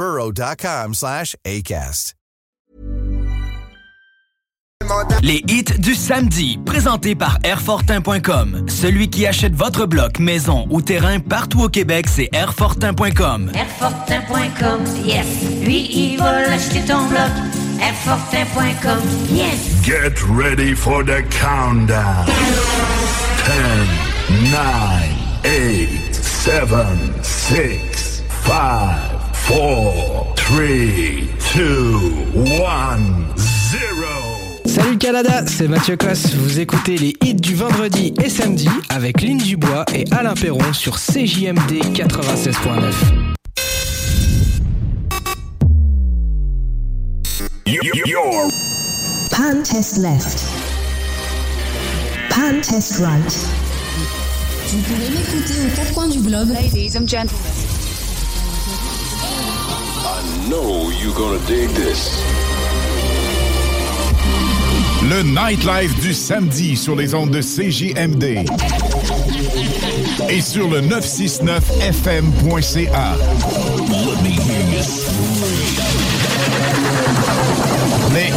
burrow.com 0.00 0.94
slash 0.94 1.36
ACAST. 1.44 2.14
Les 5.22 5.44
hits 5.46 5.78
du 5.78 5.94
samedi, 5.94 6.58
présentés 6.64 7.14
par 7.14 7.38
Airfortin.com. 7.44 8.64
Celui 8.68 9.10
qui 9.10 9.26
achète 9.26 9.54
votre 9.54 9.86
bloc, 9.86 10.18
maison 10.18 10.66
ou 10.70 10.80
terrain 10.80 11.20
partout 11.20 11.60
au 11.62 11.68
Québec, 11.68 12.06
c'est 12.08 12.30
Airfortin.com. 12.32 13.52
Airfortin.com, 13.54 14.80
yes. 15.04 15.26
Lui, 15.62 15.86
il 15.92 16.16
va 16.18 16.48
l'acheter 16.48 16.80
ton 16.80 17.06
bloc. 17.08 17.30
Airfortin.com, 17.80 19.00
yes. 19.30 19.84
Get 19.84 20.14
ready 20.28 20.74
for 20.74 21.04
the 21.04 21.22
countdown. 21.30 22.26
10, 23.44 24.50
9, 24.50 25.20
8, 25.44 26.14
7, 26.14 26.68
6, 27.22 28.22
5, 28.46 29.09
4, 29.50 30.34
3, 30.36 30.58
2, 31.56 31.64
1, 32.36 32.98
0. 33.36 33.90
Salut 34.64 34.96
Canada, 34.96 35.42
c'est 35.44 35.66
Mathieu 35.66 35.96
Cosse. 35.96 36.34
Vous 36.36 36.60
écoutez 36.60 36.96
les 36.96 37.16
hits 37.20 37.34
du 37.34 37.56
vendredi 37.56 38.14
et 38.22 38.28
samedi 38.28 38.68
avec 38.90 39.20
Lynn 39.20 39.38
Dubois 39.38 39.84
et 39.92 40.04
Alain 40.12 40.34
Perron 40.34 40.72
sur 40.72 41.00
CJMD 41.00 41.82
96.9. 41.92 42.92
Your 47.66 48.52
Pan 49.32 49.64
test 49.64 49.96
left. 49.96 50.44
Pan 52.28 52.60
test 52.62 53.00
right. 53.00 53.36
Vous 54.68 54.78
pouvez 54.82 55.08
m'écouter 55.08 55.54
aux 55.66 55.74
quatre 55.74 55.92
coins 55.92 56.08
du 56.08 56.20
globe. 56.20 56.50
Ladies 56.50 56.96
and 56.96 57.08
gentlemen. 57.08 57.89
I 60.02 60.48
know 60.48 60.90
you're 61.00 61.14
gonna 61.14 61.38
dig 61.46 61.68
this. 61.70 62.20
Le 65.08 65.22
nightlife 65.22 65.98
du 66.00 66.12
samedi 66.14 66.76
sur 66.76 66.96
les 66.96 67.14
ondes 67.14 67.30
de 67.30 67.40
CJMD 67.40 68.44
et 70.28 70.40
sur 70.40 70.68
le 70.68 70.80
969fm.ca. 70.82 73.16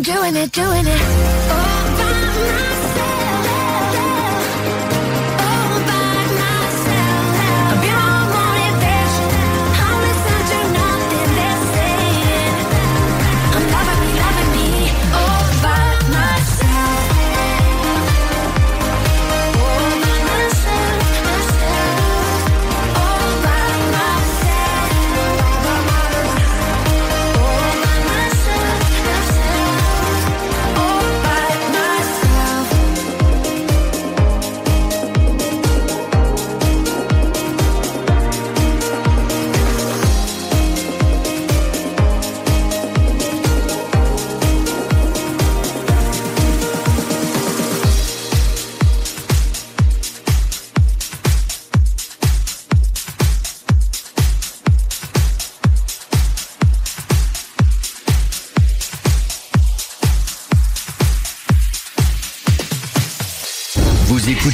I'm 0.00 0.04
doing 0.04 0.34
it, 0.34 0.50
doing 0.52 0.86
it. 0.86 1.39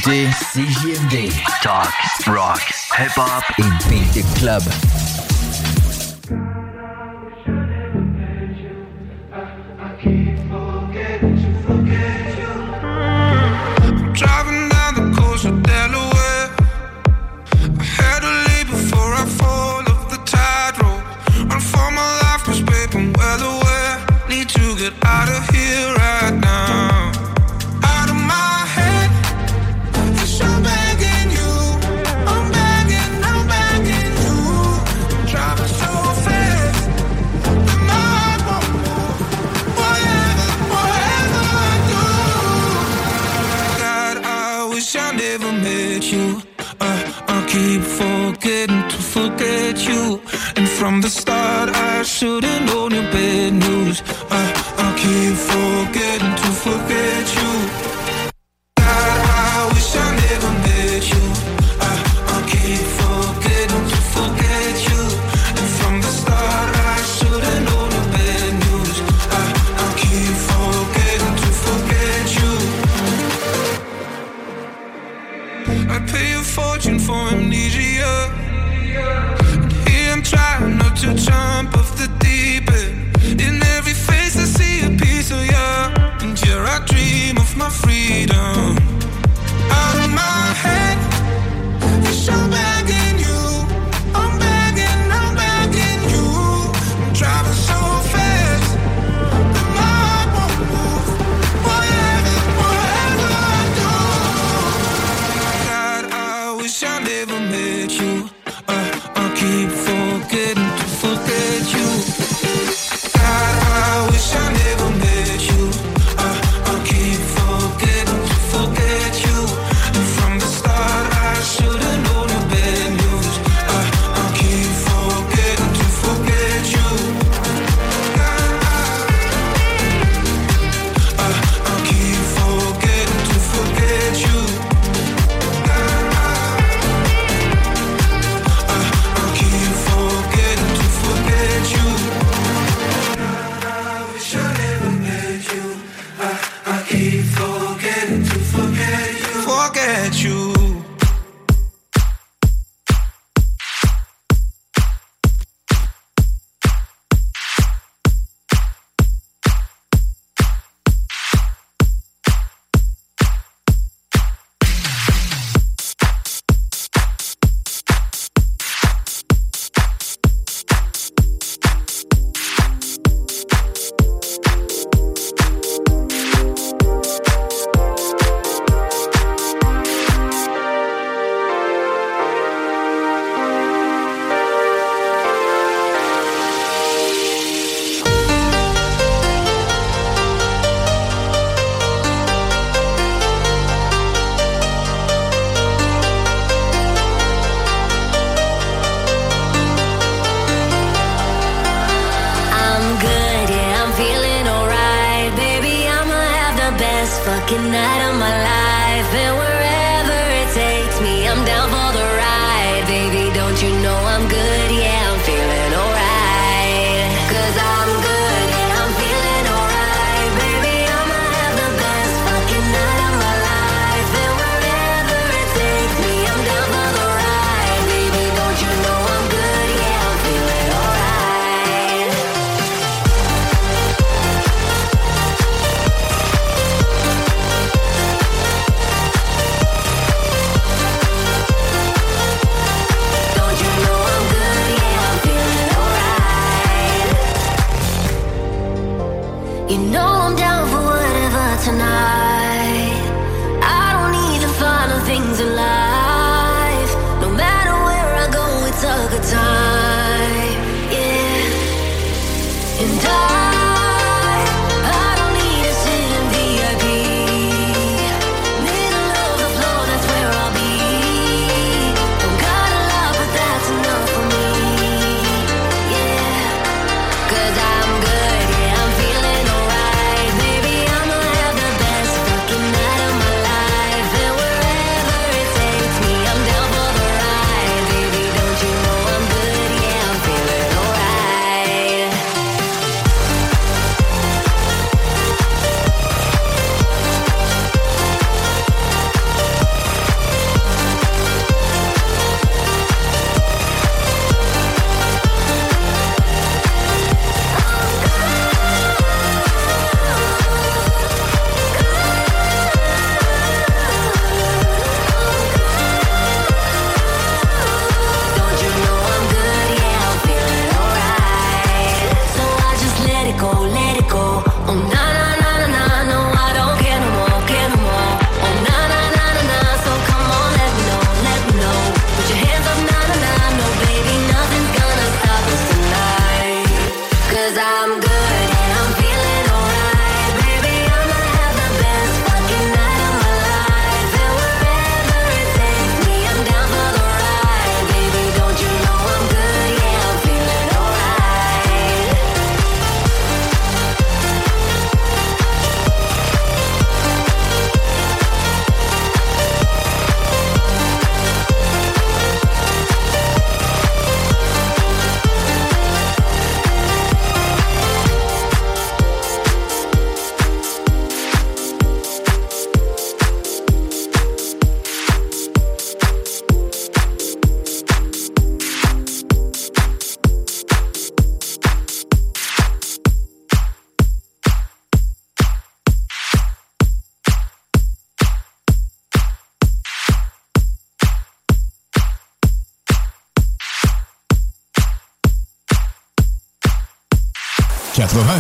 écoutez 0.07 0.29
CJMD. 0.53 1.33
Talk, 1.63 1.93
rock, 2.27 2.61
hip-hop 2.97 3.43
et 3.59 3.89
beat 3.89 4.13
the 4.13 4.39
club. 4.39 4.63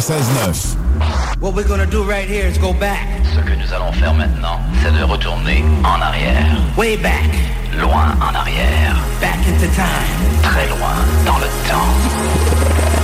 96.9. 0.06 1.40
What 1.40 1.54
we're 1.56 1.66
gonna 1.66 1.84
do 1.84 2.04
right 2.04 2.28
here 2.28 2.46
is 2.46 2.58
go 2.58 2.72
back. 2.72 3.08
Ce 3.34 3.40
que 3.40 3.54
nous 3.56 3.72
allons 3.72 3.90
faire 3.92 4.14
maintenant, 4.14 4.60
c'est 4.80 4.92
de 4.92 5.02
retourner 5.02 5.64
en 5.82 6.00
arrière. 6.00 6.60
Way 6.76 6.96
back. 6.98 7.28
Loin 7.76 8.14
en 8.20 8.32
arrière. 8.32 8.96
Back 9.20 9.40
into 9.48 9.66
time. 9.74 10.40
Très 10.44 10.68
loin 10.68 10.94
dans 11.24 11.38
le 11.38 11.46
temps. 11.68 12.95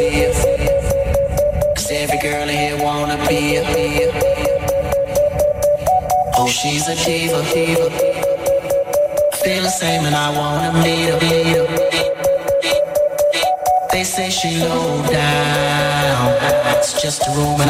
see 0.00 0.24
it. 0.28 0.36
Cause 1.76 1.90
every 1.90 2.18
girl 2.18 2.48
in 2.48 2.56
here 2.64 2.78
wanna 2.82 3.18
be 3.28 3.40
it. 3.58 4.10
Oh, 6.38 6.48
she's 6.48 6.84
a 6.88 6.96
diva, 7.04 7.40
diva. 7.52 7.88
I 9.32 9.36
feel 9.42 9.62
the 9.62 9.74
same 9.82 10.02
and 10.08 10.16
I 10.26 10.28
wanna 10.40 10.70
meet 10.84 11.06
her. 11.10 11.18
Meet 11.28 11.56
her. 11.58 11.68
They 13.92 14.04
say 14.04 14.30
she 14.30 14.50
low 14.64 15.02
down. 15.20 16.22
It's 16.76 16.92
just 17.02 17.20
a 17.28 17.30
room 17.36 17.60
and 17.60 17.69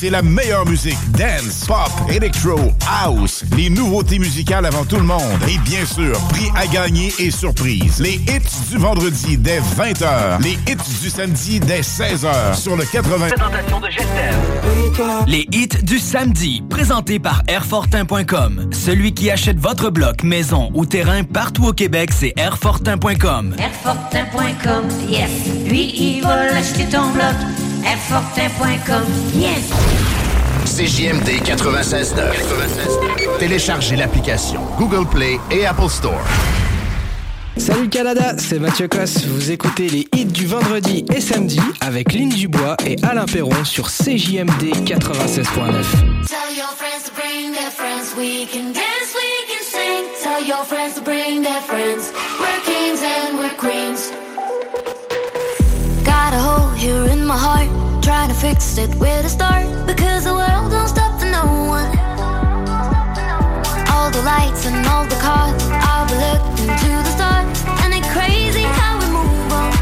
c'est 0.00 0.10
la 0.10 0.22
meilleure 0.22 0.64
musique. 0.64 0.98
Dance, 1.12 1.64
pop, 1.66 1.90
electro, 2.08 2.72
house. 2.88 3.42
Les 3.56 3.68
nouveautés 3.68 4.20
musicales 4.20 4.64
avant 4.64 4.84
tout 4.84 4.96
le 4.96 5.02
monde. 5.02 5.20
Et 5.48 5.58
bien 5.58 5.84
sûr, 5.84 6.16
prix 6.28 6.48
à 6.54 6.68
gagner 6.68 7.12
et 7.18 7.32
surprise. 7.32 7.98
Les 7.98 8.14
hits 8.14 8.70
du 8.70 8.76
vendredi 8.76 9.36
dès 9.36 9.58
20h. 9.58 10.40
Les 10.40 10.52
hits 10.70 11.00
du 11.02 11.10
samedi 11.10 11.58
dès 11.58 11.80
16h 11.80 12.54
sur 12.54 12.76
le 12.76 12.84
80. 12.84 13.28
Présentation 13.28 13.80
de 13.80 15.30
Les 15.30 15.48
hits 15.50 15.82
du 15.82 15.98
samedi, 15.98 16.62
présentés 16.70 17.18
par 17.18 17.42
Airfortin.com. 17.48 18.70
Celui 18.70 19.12
qui 19.12 19.32
achète 19.32 19.58
votre 19.58 19.90
bloc, 19.90 20.22
maison 20.22 20.70
ou 20.74 20.86
terrain 20.86 21.24
partout 21.24 21.66
au 21.66 21.72
Québec, 21.72 22.10
c'est 22.14 22.34
Airfortin.com. 22.36 23.56
Airfortin.com, 23.58 24.84
yes. 25.08 25.30
Lui, 25.66 25.92
il 25.96 26.22
va 26.22 26.52
l'acheter 26.52 26.84
ton 26.84 27.10
bloc. 27.10 27.34
Airfortin.com, 27.88 29.06
yes. 29.34 29.72
CJMD 30.66 31.42
96.9. 31.42 33.38
Téléchargez 33.38 33.96
l'application 33.96 34.60
Google 34.76 35.08
Play 35.08 35.40
et 35.50 35.64
Apple 35.64 35.88
Store. 35.88 36.20
Salut 37.56 37.88
Canada, 37.88 38.34
c'est 38.36 38.58
Mathieu 38.58 38.88
Cosse. 38.88 39.24
Vous 39.24 39.50
écoutez 39.50 39.88
les 39.88 40.06
hits 40.14 40.26
du 40.26 40.46
vendredi 40.46 41.06
et 41.14 41.22
samedi 41.22 41.60
avec 41.80 42.12
Lynn 42.12 42.28
Dubois 42.28 42.76
et 42.84 42.96
Alain 43.02 43.24
Perron 43.24 43.64
sur 43.64 43.88
CJMD 43.88 44.84
96.9. 44.84 45.46
Tell 46.26 46.54
your 46.54 46.68
friends 46.76 47.04
to 47.06 47.12
bring 47.14 47.52
their 47.52 47.70
friends. 47.70 48.14
We 48.18 48.46
can 48.52 48.74
dance, 48.74 49.14
we 49.14 49.46
can 49.48 49.64
sing. 49.64 50.04
Tell 50.22 50.44
your 50.46 50.62
friends 50.66 50.96
to 50.96 51.00
bring 51.00 51.42
their 51.42 51.62
friends. 51.62 52.12
We're 52.38 52.60
kings 52.66 53.00
and 53.02 53.38
we're 53.38 53.56
queens. 53.56 54.12
Got 56.04 56.34
a 56.34 56.38
hole 56.38 56.70
here 56.74 57.06
in 57.10 57.17
my 57.28 57.36
heart. 57.36 57.68
Trying 58.02 58.30
to 58.30 58.34
fix 58.34 58.78
it 58.78 58.94
where 58.94 59.20
to 59.22 59.28
start. 59.28 59.66
Because 59.86 60.24
the 60.24 60.32
world 60.32 60.72
don't 60.72 60.88
stop 60.88 61.20
for 61.20 61.26
no 61.26 61.44
one. 61.76 61.90
All 63.92 64.10
the 64.10 64.22
lights 64.22 64.64
and 64.64 64.86
all 64.86 65.04
the 65.04 65.20
cars. 65.20 65.62
I'll 65.90 66.08
be 66.08 66.16
looking 66.26 66.72
to 66.82 66.90
the 67.06 67.12
stars. 67.16 67.58
And 67.84 67.92
it's 67.92 68.08
crazy 68.16 68.64
how 68.80 68.92
we 69.00 69.06
move 69.12 69.52
on. 69.60 69.72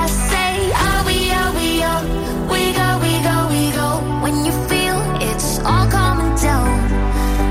say, 0.32 0.50
are 0.88 1.02
we, 1.08 1.18
are 1.40 1.52
we, 1.60 1.68
are 1.90 2.04
we 2.52 2.62
go, 2.80 2.88
we 3.04 3.12
go, 3.28 3.36
we 3.52 3.62
go. 3.80 3.88
When 4.24 4.34
you 4.46 4.52
feel 4.70 4.98
it's 5.28 5.58
all 5.68 5.86
coming 5.92 6.34
down. 6.40 6.72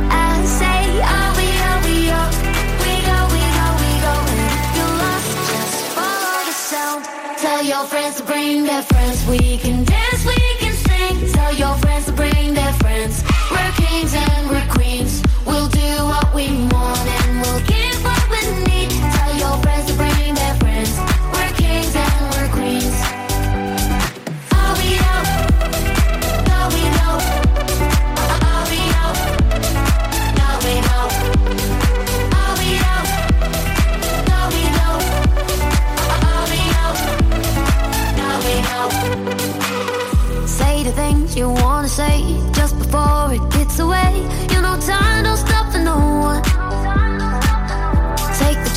I 0.09 0.33
say, 0.59 0.81
are 1.15 1.31
we, 1.37 1.47
are 1.69 1.81
we, 1.85 1.97
are 2.19 2.31
we 2.81 2.93
go, 3.09 3.17
we 3.35 3.43
go, 3.57 3.67
we 3.81 3.91
go. 4.07 4.13
And 4.33 4.41
if 4.57 4.65
you're 4.77 4.95
lost, 5.03 5.29
just 5.51 5.77
follow 5.93 6.37
the 6.49 6.55
sound. 6.69 7.01
Tell 7.37 7.61
your 7.63 7.85
friends 7.85 8.15
to 8.17 8.23
bring 8.23 8.63
their 8.63 8.81
friends. 8.81 8.96
We 9.39 9.57
can 9.57 9.76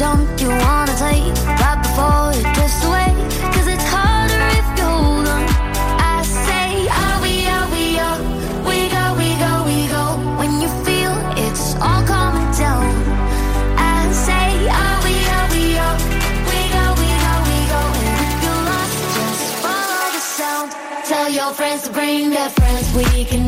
jump 0.01 0.41
you 0.41 0.49
wanna 0.49 0.97
take 0.97 1.29
right 1.61 1.79
before 1.85 2.33
it 2.33 2.47
drifts 2.57 2.83
away. 2.89 3.13
Cause 3.53 3.69
it's 3.75 3.85
harder 3.93 4.45
if 4.57 4.67
you 4.79 4.89
hold 4.89 5.29
on. 5.29 5.45
I 6.17 6.25
say, 6.25 6.89
are 6.89 7.19
we, 7.21 7.35
are 7.57 7.69
we, 7.77 7.85
are 8.07 8.21
we 8.69 8.79
go, 8.97 9.05
we 9.21 9.29
go, 9.45 9.53
we 9.69 9.79
go. 9.97 10.05
When 10.41 10.53
you 10.63 10.71
feel 10.87 11.13
it's 11.45 11.75
all 11.85 12.01
down. 12.57 12.89
I 13.77 14.09
say, 14.27 14.49
are 14.85 15.01
we, 15.05 15.15
are 15.37 15.49
we, 15.53 15.65
are 15.85 15.97
we 16.49 16.61
go, 16.77 16.85
we 17.01 17.09
go, 17.25 17.35
we 17.51 17.59
go. 17.75 17.83
And 18.09 18.17
if 18.25 18.33
you're 18.45 18.65
lost, 18.73 18.97
just 19.19 19.45
follow 19.65 20.05
the 20.17 20.23
sound. 20.39 20.69
Tell 21.13 21.29
your 21.29 21.53
friends 21.53 21.83
to 21.87 21.93
bring 21.93 22.31
their 22.31 22.49
friends. 22.49 22.87
We 22.97 23.27
can 23.27 23.40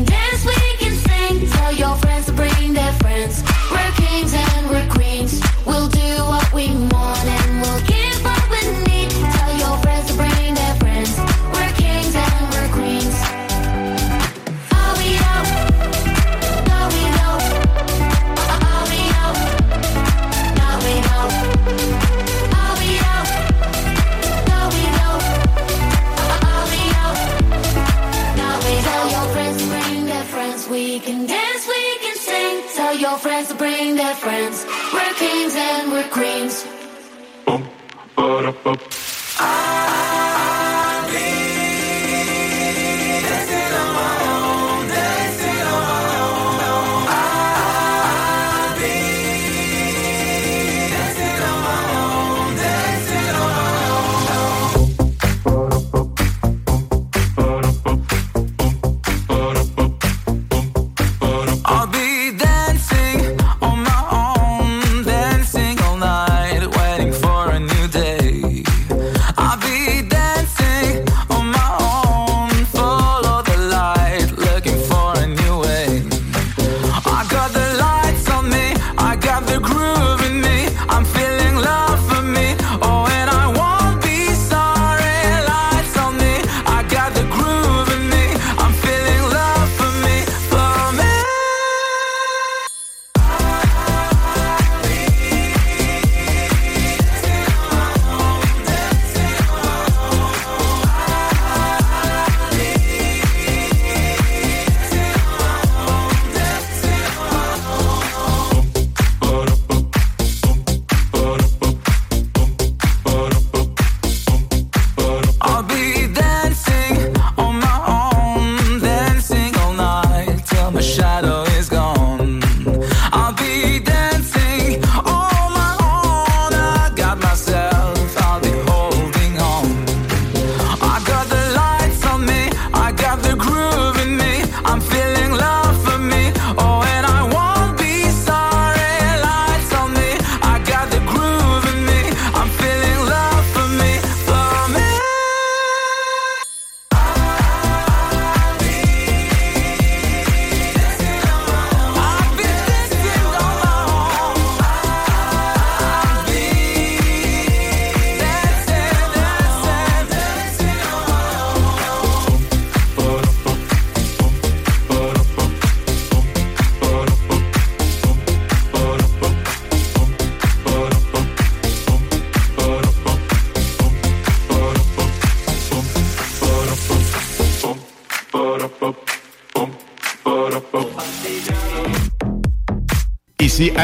and 35.55 35.91
we're 35.91 36.07
queens. 36.09 36.32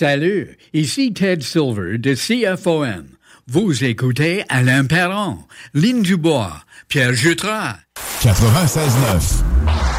Salut, 0.00 0.56
ici 0.72 1.12
Ted 1.12 1.42
Silver 1.42 1.98
de 1.98 2.14
CFOM. 2.14 3.04
Vous 3.46 3.84
écoutez 3.84 4.44
Alain 4.48 4.86
Perron, 4.86 5.40
Lynn 5.74 6.00
Dubois, 6.00 6.62
Pierre 6.88 7.12
Jutras. 7.12 7.76
96.9 8.22 9.42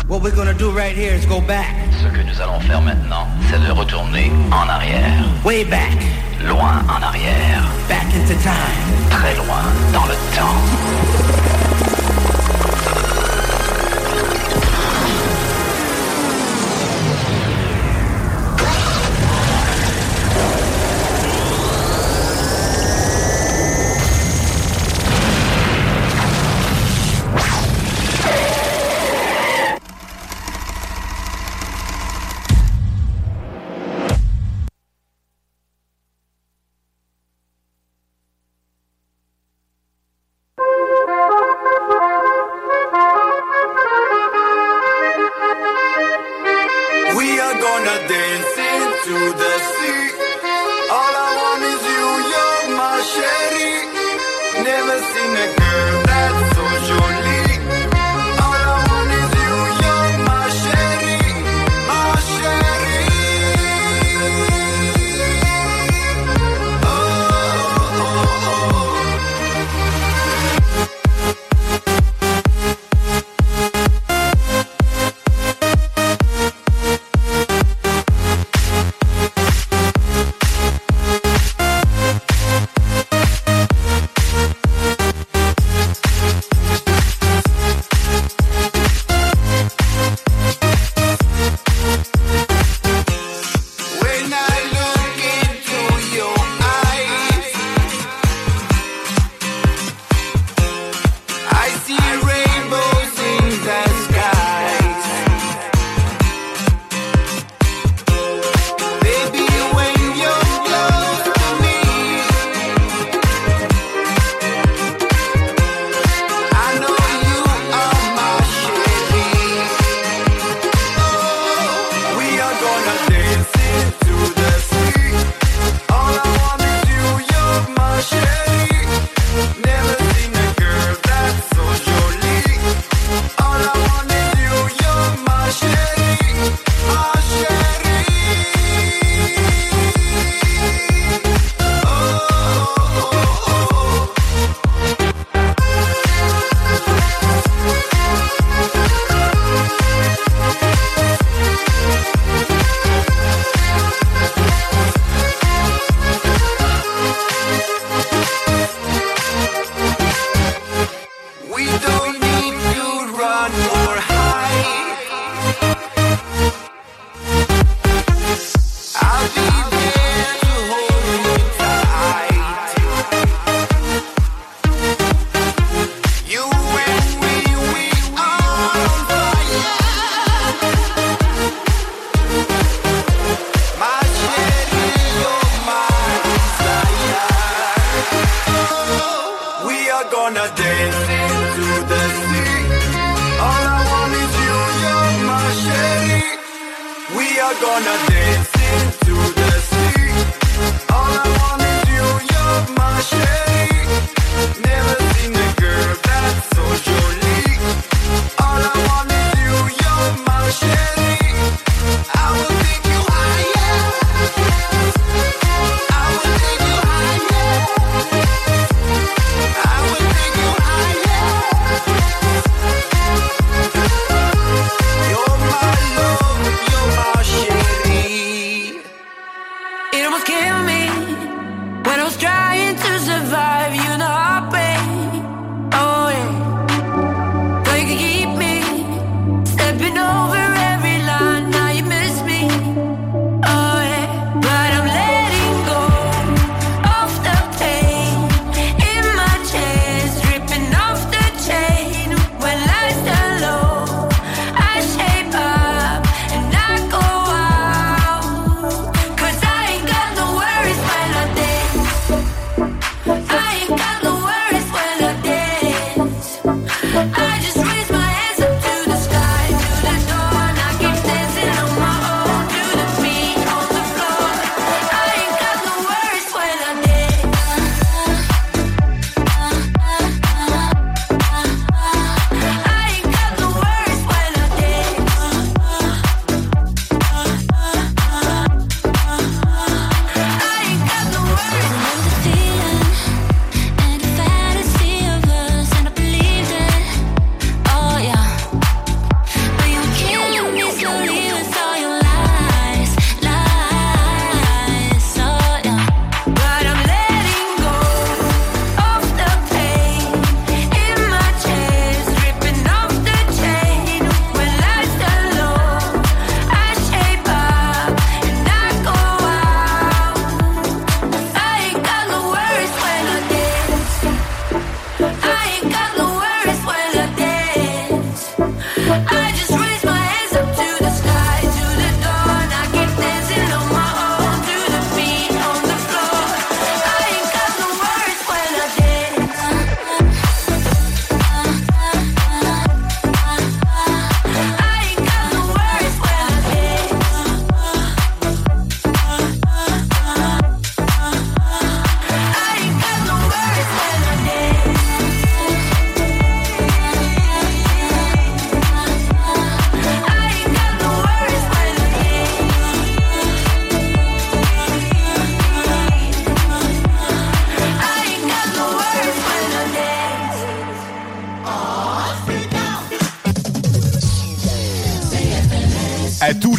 What 0.10 0.24
we're 0.24 0.36
gonna 0.36 0.56
do 0.56 0.72
right 0.72 0.98
here 0.98 1.14
is 1.14 1.28
go 1.28 1.40
back. 1.40 1.68
Ce 2.02 2.08
que 2.08 2.24
nous 2.24 2.42
allons 2.42 2.60
faire 2.62 2.82
maintenant, 2.82 3.28
c'est 3.52 3.60
de 3.60 3.72
retourner 3.72 4.32
en 4.50 4.68
arrière. 4.68 5.24
Way 5.46 5.66
back. 5.66 5.96
Loin 6.48 6.84
en 6.90 7.04
arrière. 7.04 7.64
Back 7.88 8.08
into 8.16 8.34
time. 8.42 9.12
Très 9.12 9.36
loin 9.36 9.62
dans 9.94 10.08
le 10.08 10.16
temps. 10.36 11.31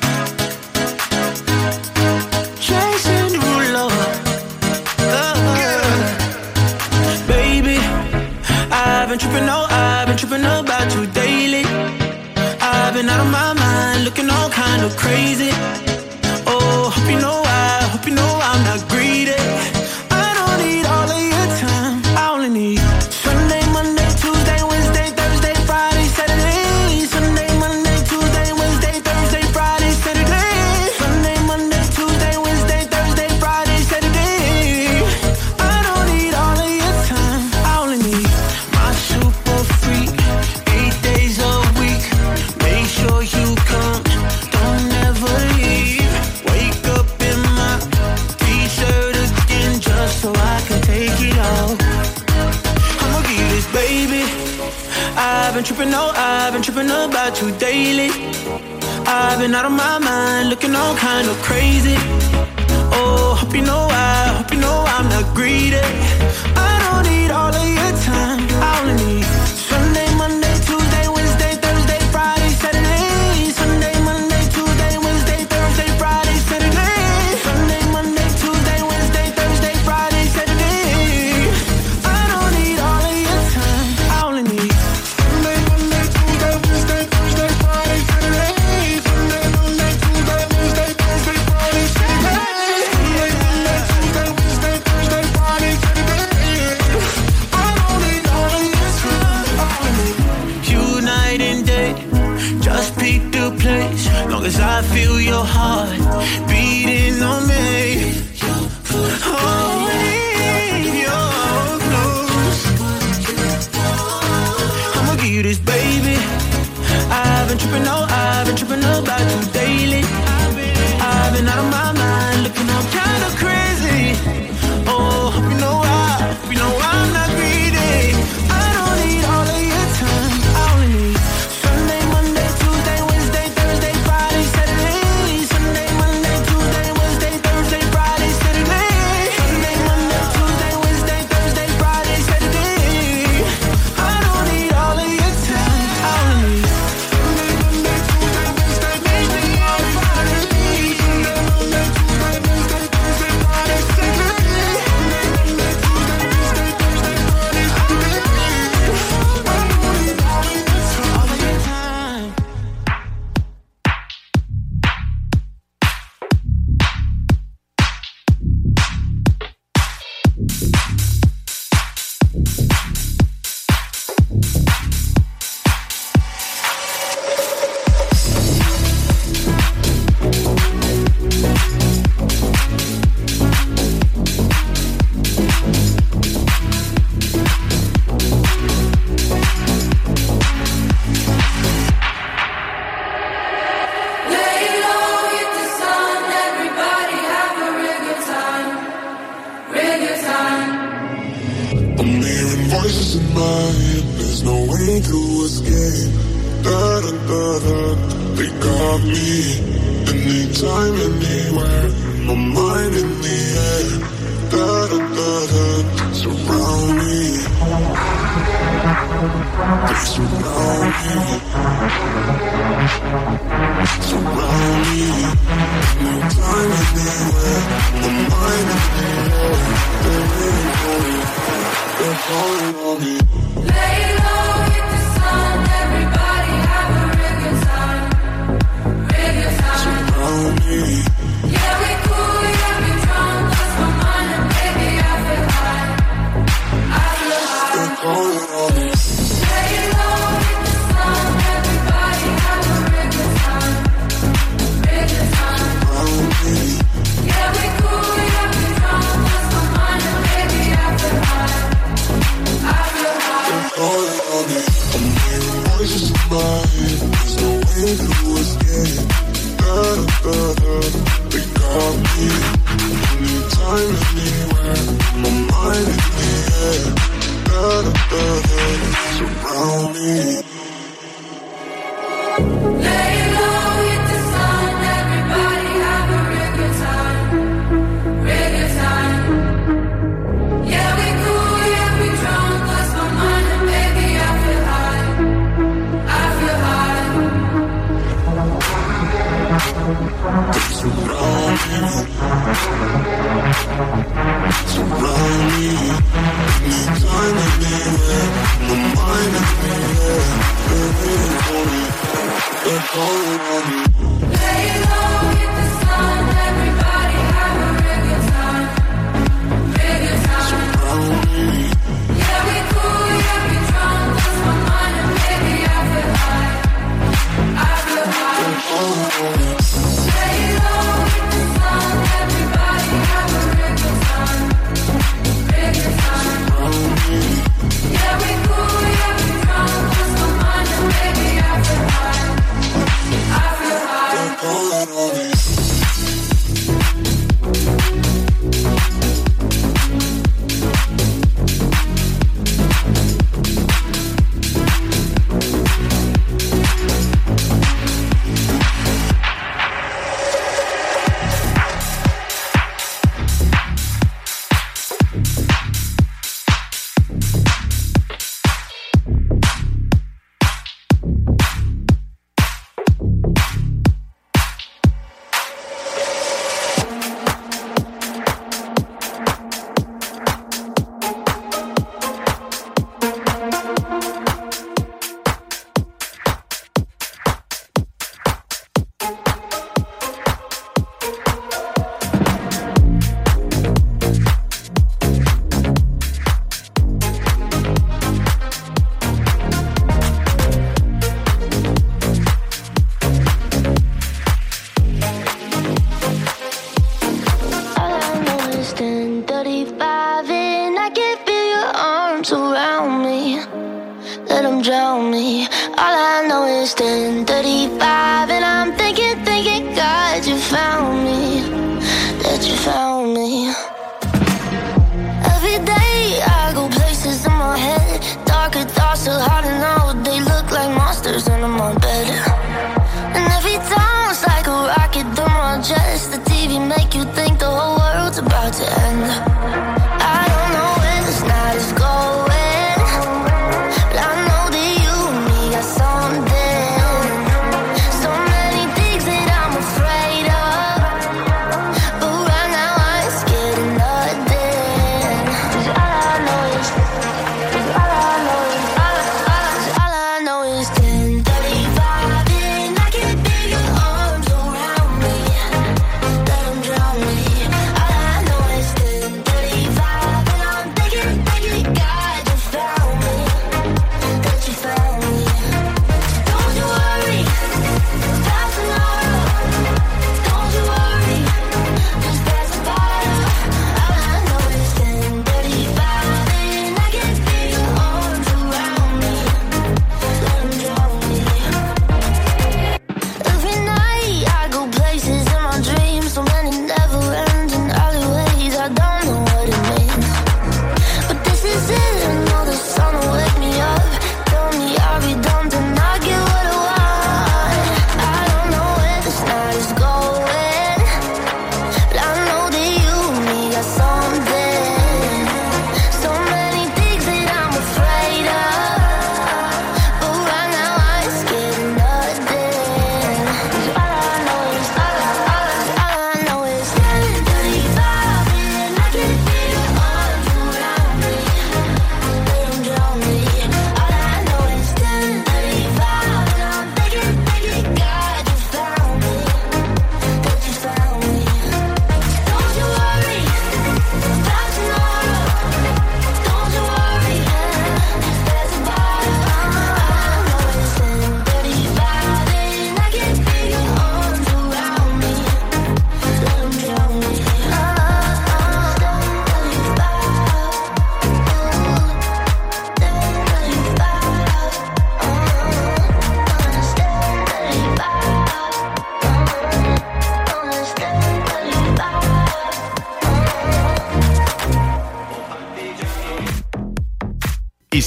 Been 9.11 9.19
tripping, 9.19 9.49
oh, 9.49 9.67
I've 9.69 10.07
been 10.07 10.15
tripping 10.15 10.45
about 10.45 10.95
you 10.95 11.05
daily. 11.07 11.65
I've 12.61 12.93
been 12.93 13.09
out 13.09 13.19
of 13.19 13.29
my 13.29 13.51
mind, 13.51 14.05
looking 14.05 14.29
all 14.29 14.49
kind 14.49 14.83
of 14.83 14.95
crazy. 14.95 15.80
Been 55.61 55.75
tripping, 55.75 55.93
oh, 55.93 56.11
I've 56.15 56.53
been 56.53 56.63
tripping 56.63 56.89
about 56.89 57.39
you 57.39 57.51
daily. 57.59 58.09
I've 59.05 59.37
been 59.39 59.53
out 59.53 59.65
of 59.65 59.71
my 59.71 59.99
mind, 59.99 60.49
looking 60.49 60.73
all 60.73 60.95
kind 60.95 61.27
of 61.27 61.37
crazy. 61.43 61.95
Oh, 62.97 63.37
hope 63.39 63.53
you 63.53 63.61
know 63.61 63.87
I, 63.91 64.37
hope 64.37 64.51
you 64.51 64.59
know 64.59 64.83
I'm 64.87 65.07
not 65.09 65.35
greedy. 65.35 65.81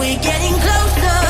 We're 0.00 0.18
getting 0.18 0.54
closer. 0.54 1.29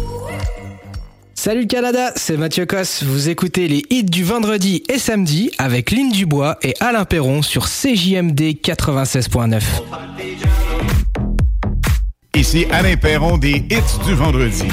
Salut 1.43 1.65
Canada, 1.65 2.11
c'est 2.17 2.37
Mathieu 2.37 2.67
Cosse. 2.67 3.01
Vous 3.01 3.29
écoutez 3.29 3.67
les 3.67 3.83
hits 3.89 4.03
du 4.03 4.23
vendredi 4.23 4.83
et 4.87 4.99
samedi 4.99 5.49
avec 5.57 5.89
Lynn 5.89 6.11
Dubois 6.11 6.59
et 6.61 6.75
Alain 6.79 7.03
Perron 7.03 7.41
sur 7.41 7.65
CJMD 7.65 8.59
96.9. 8.63 9.59
Ici 12.35 12.67
Alain 12.69 12.95
Perron 12.95 13.39
des 13.39 13.53
hits 13.53 14.05
du 14.05 14.13
vendredi. 14.13 14.67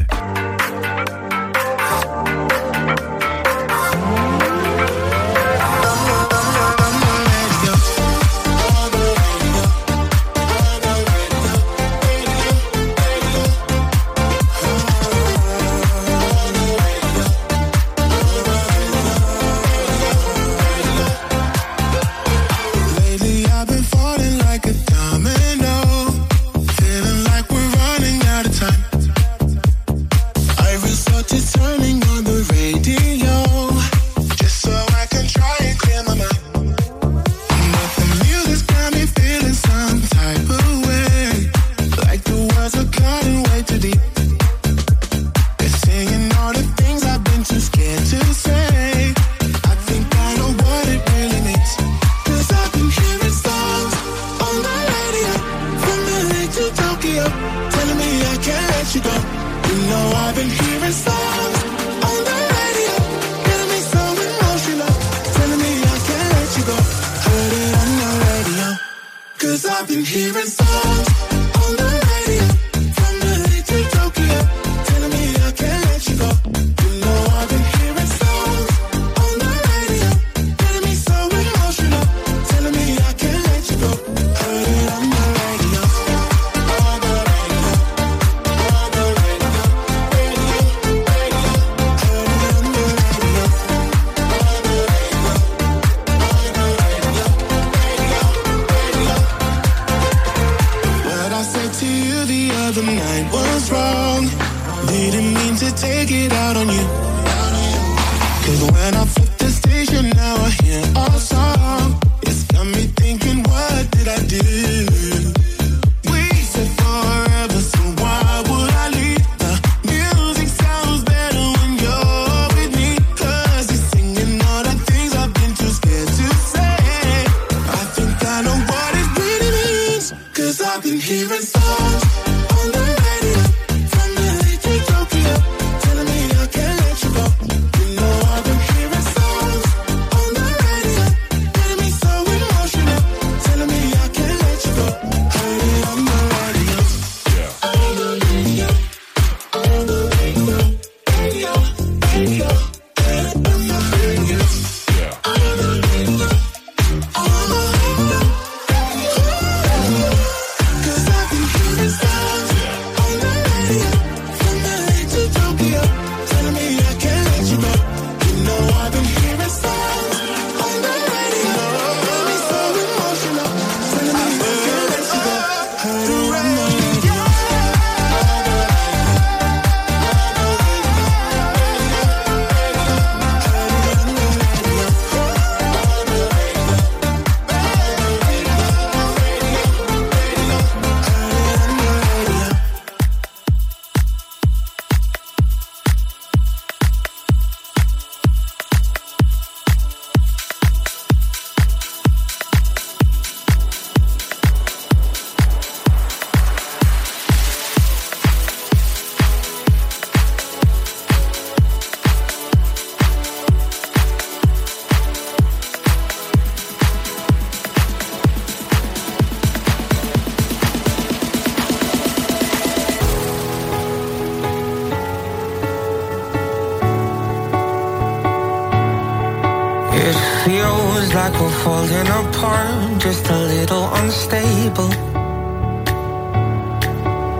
It 230.05 230.19
feels 230.43 231.13
like 231.13 231.31
we're 231.39 231.59
falling 231.63 232.09
apart, 232.21 232.99
just 232.99 233.25
a 233.30 233.39
little 233.55 233.85
unstable. 233.99 234.89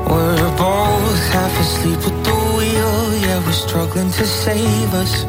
We're 0.08 0.52
both 0.56 1.24
half 1.36 1.54
asleep 1.60 1.98
with 1.98 2.24
the 2.24 2.38
wheel, 2.56 2.98
yeah, 3.26 3.46
we're 3.46 3.52
struggling 3.52 4.12
to 4.12 4.26
save 4.26 4.94
us. 4.94 5.26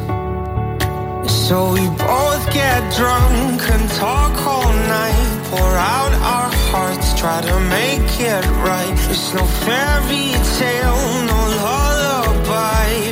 So 1.47 1.73
we 1.73 1.85
both 1.97 2.43
get 2.53 2.79
drunk 2.95 3.61
and 3.73 3.89
talk 3.99 4.33
all 4.47 4.71
night, 4.71 5.41
pour 5.49 5.73
out 5.97 6.13
our 6.35 6.51
hearts, 6.71 7.19
try 7.19 7.41
to 7.41 7.59
make 7.77 8.11
it 8.17 8.45
right. 8.63 8.97
It's 9.11 9.33
no 9.33 9.43
fairy 9.65 10.31
tale, 10.57 11.25
no 11.27 11.39
love 11.63 11.94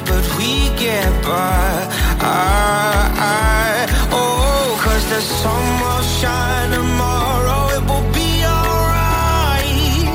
but 0.05 0.25
we 0.37 0.69
get 0.77 1.09
by. 1.23 1.87
I, 2.19 3.09
I, 3.17 3.87
oh, 4.11 4.79
cause 4.83 5.05
the 5.09 5.21
sun 5.21 5.63
will 5.81 6.03
shine 6.19 6.71
tomorrow, 6.71 7.61
it 7.77 7.83
will 7.89 8.07
be 8.13 8.31
alright. 8.45 10.07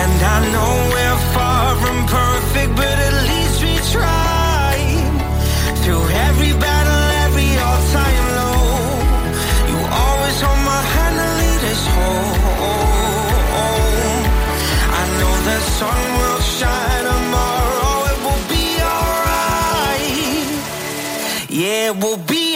And 0.00 0.14
I 0.34 0.38
know 0.52 0.93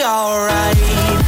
alright. 0.09 1.28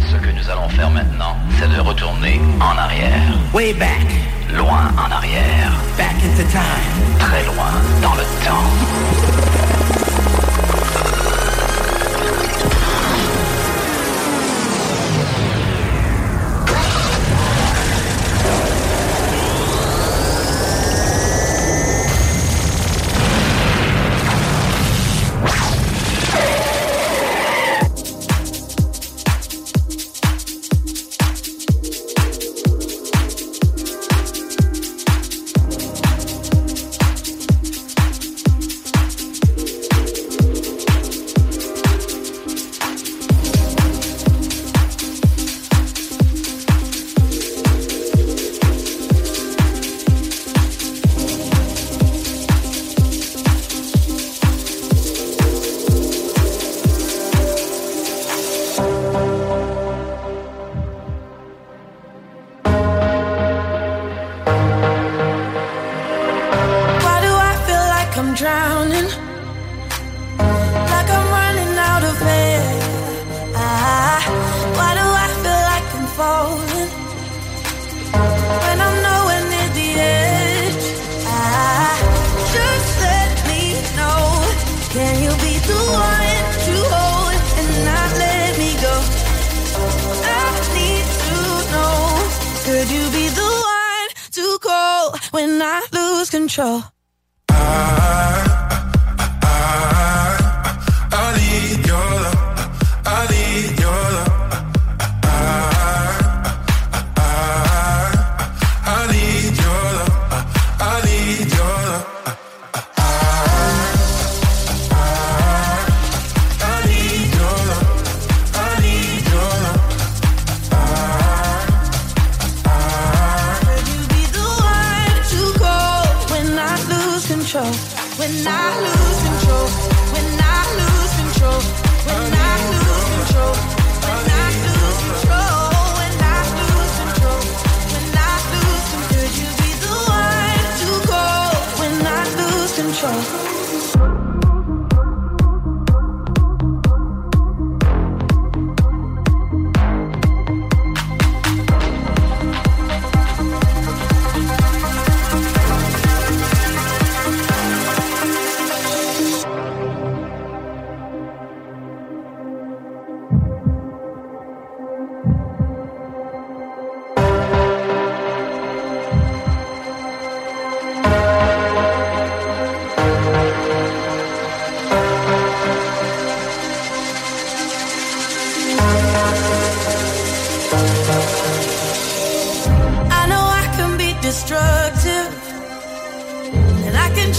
Ce 0.00 0.16
que 0.16 0.30
nous 0.30 0.50
allons 0.50 0.68
faire 0.68 0.90
maintenant, 0.90 1.36
c'est 1.58 1.74
de 1.74 1.80
retourner 1.80 2.38
en 2.60 2.76
arrière. 2.76 3.32
Way 3.54 3.72
back. 3.72 3.95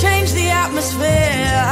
change 0.02 0.32
the 0.34 0.50
atmosphere. 0.50 1.64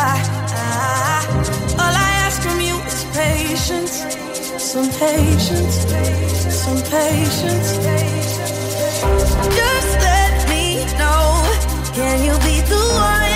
All 1.82 1.94
I 2.08 2.12
ask 2.26 2.42
from 2.42 2.60
you 2.60 2.76
is 2.90 3.04
patience, 3.14 3.96
some 4.58 4.90
patience, 4.90 5.76
some 6.50 6.82
patience. 6.90 7.70
Just 9.60 9.94
let 10.10 10.50
me 10.50 10.86
know. 10.98 11.24
Can 11.94 12.18
you 12.26 12.34
be 12.48 12.62
the 12.68 12.82
one? 12.94 13.35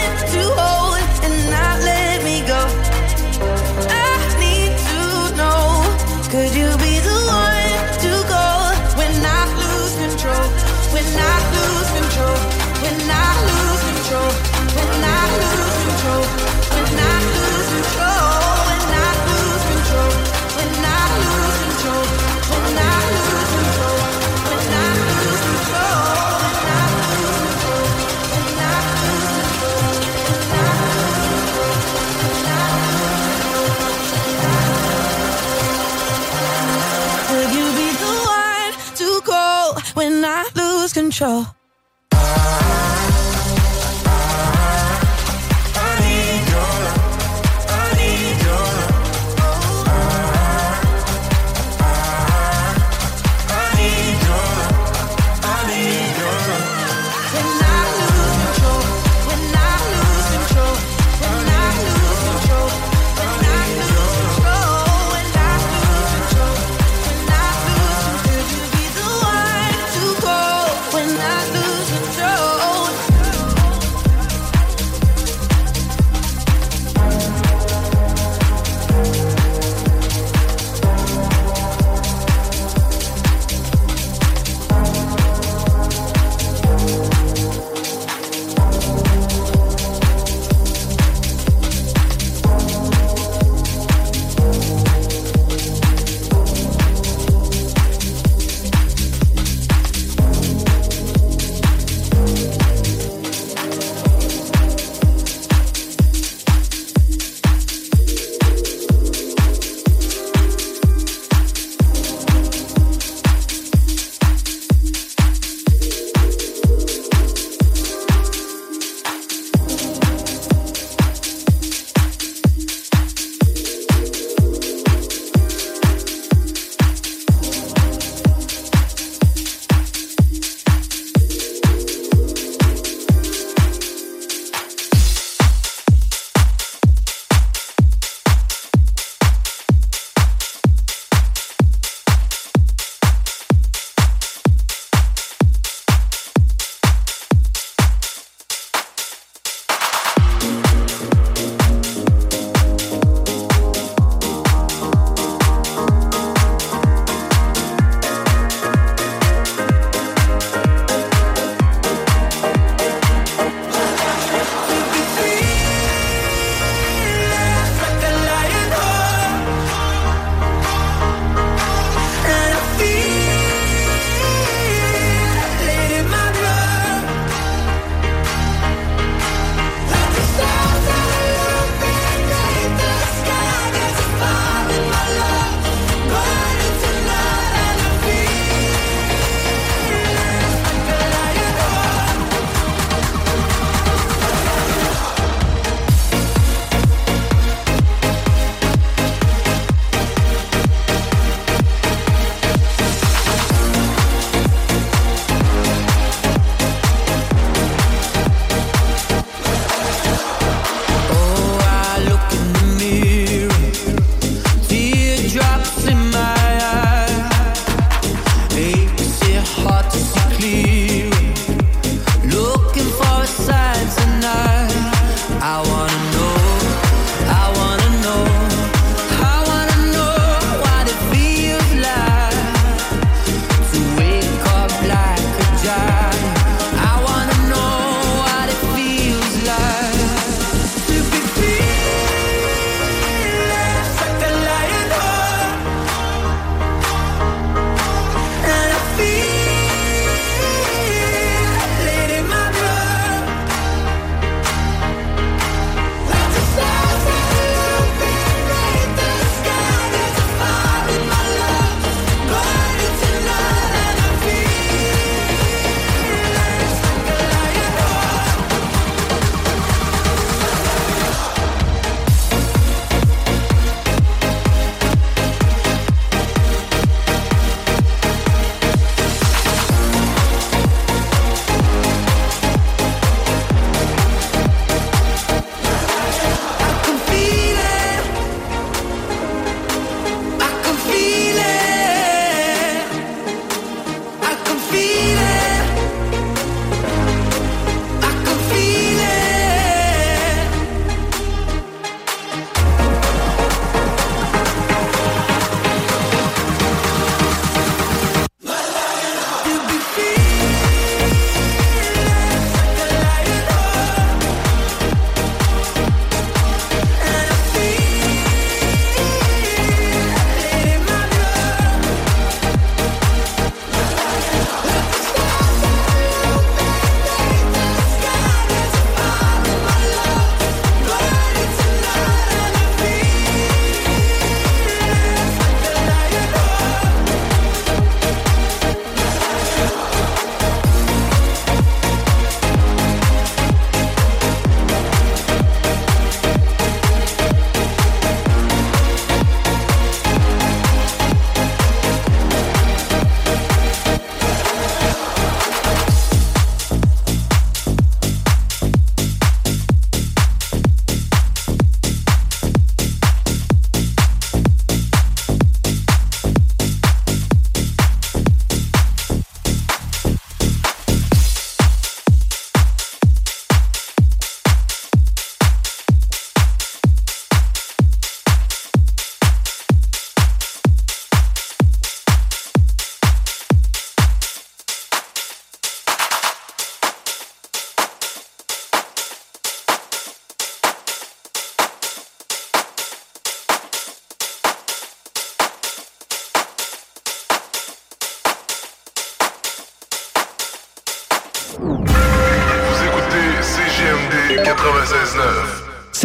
sure. 41.20 41.59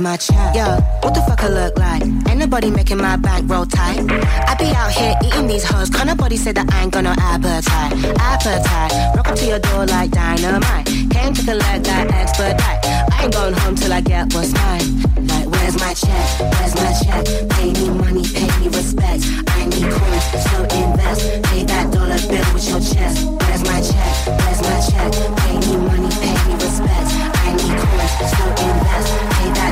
My 0.00 0.16
check? 0.16 0.56
Yo, 0.56 0.64
what 1.02 1.12
the 1.12 1.20
fuck 1.28 1.44
I 1.44 1.48
look 1.48 1.78
like? 1.78 2.02
Ain't 2.02 2.38
nobody 2.38 2.70
making 2.70 2.96
my 2.96 3.16
bank 3.16 3.50
roll 3.50 3.66
tight. 3.66 4.00
I 4.48 4.54
be 4.58 4.64
out 4.72 4.90
here 4.90 5.14
eating 5.22 5.46
these 5.46 5.62
hoes. 5.62 5.90
Can't 5.90 6.06
nobody 6.06 6.38
say 6.38 6.52
that 6.52 6.72
I 6.72 6.84
ain't 6.84 6.92
got 6.92 7.04
no 7.04 7.12
appetite. 7.18 7.92
Appetite. 8.18 9.14
Rock 9.14 9.28
up 9.28 9.36
to 9.36 9.44
your 9.44 9.58
door 9.58 9.84
like 9.84 10.10
dynamite. 10.10 10.86
Came 10.86 11.34
to 11.34 11.44
collect 11.44 11.84
that 11.84 12.10
expedite. 12.12 12.80
I 13.12 13.24
ain't 13.24 13.34
going 13.34 13.52
home 13.52 13.74
till 13.74 13.92
I 13.92 14.00
get 14.00 14.32
what's 14.32 14.54
mine. 14.54 15.02
Like, 15.28 15.46
where's 15.52 15.76
my 15.78 15.92
check? 15.92 16.26
Where's 16.48 16.74
my 16.80 16.92
check? 17.04 17.24
Pay 17.50 17.72
me 17.76 17.90
money, 17.90 18.24
pay 18.24 18.48
me 18.56 18.68
respect. 18.72 19.20
I 19.52 19.66
need 19.68 19.84
coins, 19.84 20.24
so 20.48 20.64
invest. 20.80 21.42
Pay 21.44 21.64
that 21.64 21.92
dollar 21.92 22.16
bill 22.24 22.46
with 22.54 22.66
your 22.70 22.80
chest. 22.80 23.28
Where's 23.28 23.62
my 23.68 23.80
check? 23.84 24.12
Where's 24.32 24.60
my 24.64 24.80
check? 24.80 25.12
Pay 25.44 25.56
me 25.60 25.76
money, 25.76 26.08
pay 26.24 26.36
me 26.48 26.54
respect. 26.56 27.08
I 27.44 27.52
need 27.52 27.76
coins, 27.84 28.12
so 28.32 28.44
invest. 28.64 29.08
Pay 29.36 29.48
that 29.60 29.69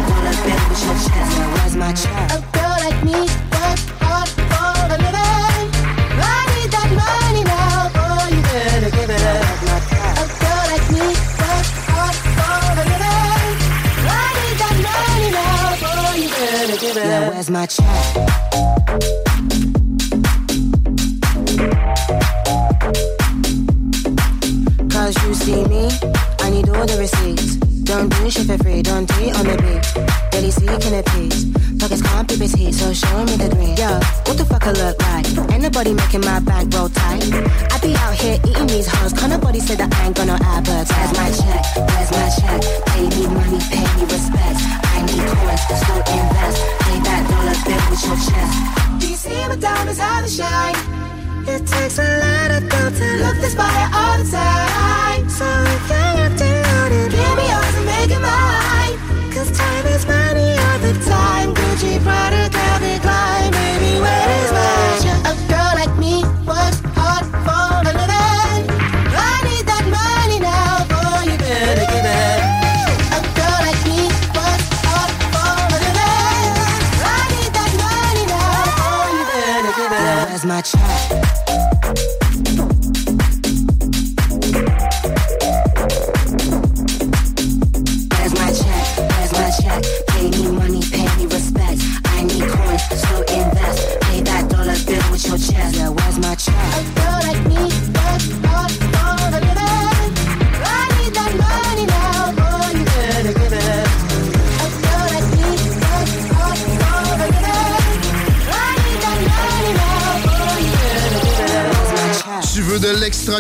where's 0.87 1.77
my 1.77 1.93
you 8.31 8.43
better 8.43 8.91
give 8.91 9.11
it 9.11 9.23
up. 9.23 9.45
A 10.19 10.27
girl 10.43 10.65
like 10.73 10.87
me 10.93 11.07
works 11.41 11.73
hard 11.89 12.17
for 12.37 12.59
a 12.69 12.87
living. 12.93 13.57
I 14.07 14.29
need 14.39 14.59
that 14.63 14.77
money 14.89 15.31
now, 15.31 15.77
boy, 15.83 16.17
you 16.23 16.29
better 16.29 16.77
give 16.79 16.97
it 16.97 17.05
Yeah, 17.05 17.27
up. 17.27 17.33
where's 17.33 17.51
my 17.51 17.67
check? 17.67 19.09
Cause 24.91 25.15
you 25.25 25.35
see 25.35 25.65
me, 25.65 25.89
I 26.41 26.51
need 26.51 26.69
all 26.69 26.87
the 26.87 26.97
receipts. 26.99 27.57
Don't 27.85 28.09
do 28.11 28.31
shit 28.31 28.47
for 28.47 28.59
free, 28.59 28.83
don't 28.83 29.09
tweet 29.09 29.35
on 29.37 29.47
the 29.47 29.57
beat. 29.63 30.28
Daily 30.31 30.51
seeking 30.51 30.95
a 30.95 31.03
piece. 31.03 31.47
Pockets 31.79 32.03
can't 32.03 32.29
petite, 32.29 32.75
so 32.75 32.93
show 32.93 33.25
me 33.25 33.37
the 33.37 33.49
green. 33.55 33.77
Yo, 33.77 33.99
what 34.27 34.37
the 34.37 34.45
fuck 34.45 34.67
I 34.67 34.73
look 34.73 34.97
like? 35.09 35.27
Ain't 35.53 35.63
nobody 35.63 35.95
making 35.95 36.21
my 36.21 36.41
bank 36.41 36.75
roll 36.75 36.89
tight. 36.89 37.23
I 37.73 37.79
be 37.81 37.95
out 37.97 38.15
here 38.15 38.39
eating 38.47 38.67
these 38.67 38.87
hoes. 38.87 39.13
Can't 39.13 39.31
nobody 39.33 39.61
say 39.61 39.77
that 39.77 39.89
I 39.95 40.07
ain't 40.07 40.17
got 40.17 40.27
no 40.27 40.37
appetite. 40.37 40.91
Where's 40.91 41.13
my 41.17 41.29
check? 41.33 41.65
Where's 41.77 42.11
my 42.13 42.29
check? 42.35 42.61
Pay 42.93 43.07
me 43.09 43.25
money, 43.31 43.61
pay 43.73 43.87
me 43.97 44.05
respect. 44.11 44.59
I 44.91 45.07
need 45.07 45.23
coins, 45.23 45.63
so 45.81 45.95
invest. 46.13 46.59
Pay 46.83 46.99
that 47.07 47.23
dollar 47.31 47.59
bill 47.65 47.83
with 47.89 48.03
your 48.05 48.19
chest. 48.27 48.55
Do 49.01 49.07
you 49.09 49.17
see 49.17 49.39
my 49.49 49.57
diamonds 49.57 49.99
how 49.99 50.21
they 50.23 50.29
shine? 50.29 50.77
It 51.49 51.65
takes 51.65 51.99
a 51.99 52.09
lot 52.21 52.51
of 52.53 52.69
dough 52.69 52.91
to 52.91 53.07
look 53.23 53.37
this 53.41 53.55
fire 53.55 53.89
all 53.95 54.19
the 54.19 54.27
time. 54.29 55.25
So 55.31 55.47
if 55.47 55.89
you're 55.89 56.19
on 56.29 56.93
it, 56.93 57.11
give 57.17 57.35
me 57.39 57.45
yours 57.49 57.75
and 57.79 57.87
make 57.87 58.11
it 58.11 58.21
mine 58.21 58.78
time 61.05 61.55
Gucci 61.55 61.99
Prada. 62.03 62.78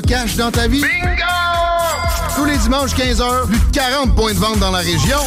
Cash 0.01 0.37
dans 0.37 0.51
ta 0.51 0.69
vie? 0.69 0.81
Bingo! 0.81 1.23
Tous 2.37 2.45
les 2.45 2.57
dimanches 2.59 2.95
15h, 2.95 3.47
plus 3.47 3.59
de 3.59 3.73
40 3.73 4.15
points 4.15 4.33
de 4.33 4.39
vente 4.39 4.59
dans 4.59 4.71
la 4.71 4.79
région. 4.79 5.19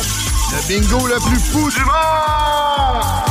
Le 0.52 0.68
bingo 0.68 1.08
le 1.08 1.16
plus 1.30 1.40
fou 1.40 1.70
du 1.70 1.80
monde! 1.80 3.31